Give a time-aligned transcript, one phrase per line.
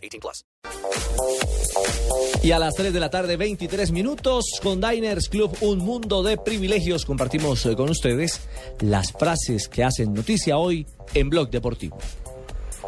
[0.00, 0.44] 18 plus.
[2.42, 6.38] Y a las 3 de la tarde, 23 minutos, con Diners Club, un mundo de
[6.38, 8.40] privilegios, compartimos eh, con ustedes
[8.80, 11.98] las frases que hacen noticia hoy en Blog Deportivo.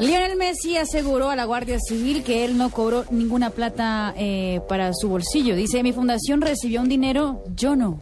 [0.00, 4.92] Lionel Messi aseguró a la Guardia Civil que él no cobró ninguna plata eh, para
[4.94, 5.54] su bolsillo.
[5.54, 8.00] Dice, mi fundación recibió un dinero, yo no.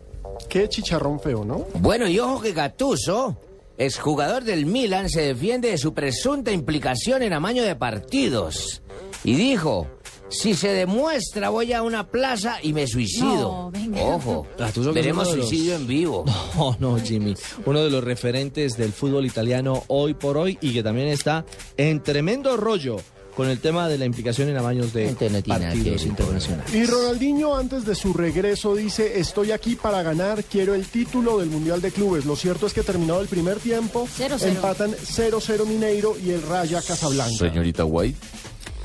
[0.48, 1.66] Qué chicharrón feo, ¿no?
[1.80, 3.36] Bueno, y ojo que Gattuso,
[3.76, 8.82] exjugador del Milan, se defiende de su presunta implicación en amaño de partidos.
[9.24, 9.86] Y dijo,
[10.28, 13.28] si se demuestra voy a una plaza y me suicido.
[13.28, 14.00] No, venga.
[14.02, 16.24] Ojo, es veremos los- suicidio en vivo.
[16.56, 17.34] No, no, Jimmy.
[17.66, 21.44] Uno de los referentes del fútbol italiano hoy por hoy y que también está
[21.76, 22.96] en tremendo rollo
[23.36, 25.14] con el tema de la implicación en amaños de
[25.46, 26.74] partidos internacionales.
[26.74, 31.48] Y Ronaldinho antes de su regreso dice, estoy aquí para ganar, quiero el título del
[31.48, 32.26] Mundial de Clubes.
[32.26, 34.52] Lo cierto es que terminado el primer tiempo, Cero, cero.
[34.56, 37.36] empatan 0-0 Mineiro y el Raya Casablanca.
[37.38, 38.18] Señorita White.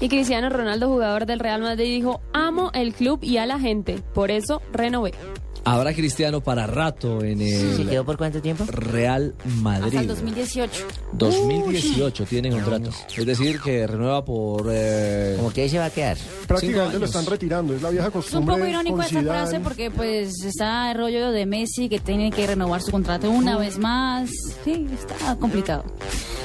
[0.01, 4.01] Y Cristiano Ronaldo, jugador del Real Madrid, dijo, amo el club y a la gente,
[4.13, 5.13] por eso renové.
[5.67, 8.65] Habrá Cristiano para rato en ¿Se el quedó por cuánto tiempo?
[8.67, 9.97] Real Hasta Madrid.
[9.99, 10.85] el 2018.
[11.13, 12.91] 2018 tiene contrato.
[13.17, 14.67] Es decir, que renueva por...
[14.71, 16.17] eh, Como que ahí se va a quedar.
[16.47, 18.55] Prácticamente lo están retirando, es la vieja Es un costumbre.
[18.55, 22.81] poco irónico esta frase porque pues está el rollo de Messi que tiene que renovar
[22.81, 24.29] su contrato una vez más.
[24.63, 25.83] Sí, está complicado.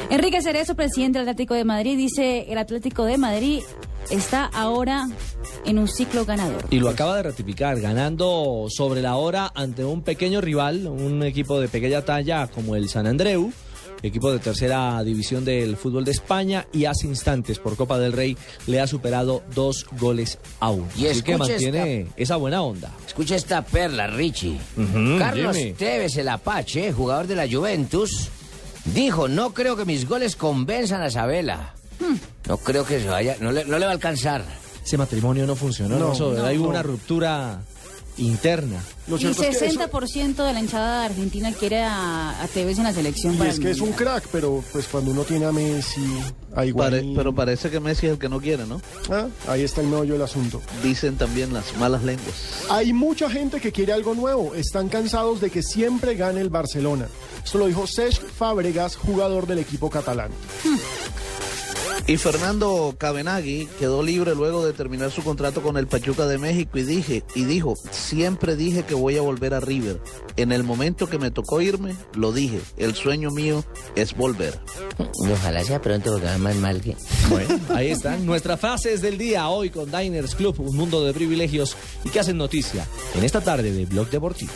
[0.09, 3.61] Enrique Cerezo, presidente del Atlético de Madrid, dice el Atlético de Madrid
[4.09, 5.09] está ahora
[5.65, 6.65] en un ciclo ganador.
[6.71, 11.61] Y lo acaba de ratificar, ganando sobre la hora ante un pequeño rival, un equipo
[11.61, 13.53] de pequeña talla como el San Andreu,
[14.03, 18.37] equipo de tercera división del fútbol de España, y hace instantes por Copa del Rey
[18.67, 20.89] le ha superado dos goles a uno.
[20.97, 22.91] Y Así que mantiene esa buena onda.
[23.07, 24.59] Escucha esta perla, Richie.
[25.19, 25.73] Carlos Jimmy.
[25.75, 28.29] Tevez, el Apache, jugador de la Juventus,
[28.87, 31.75] dijo, no creo que mis goles convenzan a Sabela.
[32.45, 32.49] Hmm.
[32.51, 34.45] No creo que se vaya, no le, no le va a alcanzar.
[34.85, 36.13] Ese matrimonio no funcionó, No, ¿no?
[36.15, 36.69] Eso, no, hay no.
[36.69, 37.61] una ruptura
[38.17, 38.81] interna.
[39.07, 42.49] Lo Y cierto es que eso- 60% de la hinchada de Argentina quiere a, a
[42.49, 43.35] Tevez en la selección.
[43.35, 46.05] y para es que es un crack, pero pues cuando uno tiene a Messi,
[46.55, 48.81] a Pare- pero parece que Messi es el que no quiere, ¿no?
[49.11, 50.61] ah, ahí está el meollo del asunto.
[50.83, 52.35] Dicen también las malas lenguas.
[52.69, 54.55] Hay mucha gente que quiere algo nuevo.
[54.55, 57.07] Están cansados de que siempre gane el Barcelona.
[57.45, 60.31] Esto lo dijo Cesc Fábregas, jugador del equipo catalán.
[62.07, 66.79] Y Fernando Cabenagui quedó libre luego de terminar su contrato con el Pachuca de México
[66.79, 70.01] y dije y dijo, siempre dije que voy a volver a River.
[70.37, 74.59] En el momento que me tocó irme, lo dije, el sueño mío es volver.
[75.25, 76.97] Y ojalá sea pronto porque va más mal que...
[77.29, 81.77] Bueno, ahí están nuestras frases del día hoy con Diners Club, un mundo de privilegios
[82.05, 84.53] y que hacen noticia en esta tarde de Blog Deportivo.